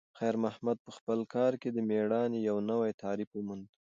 خیر 0.17 0.35
محمد 0.43 0.77
په 0.85 0.91
خپل 0.97 1.19
کار 1.35 1.53
کې 1.61 1.69
د 1.71 1.77
میړانې 1.89 2.39
یو 2.49 2.57
نوی 2.69 2.91
تعریف 3.01 3.29
وموند. 3.33 3.65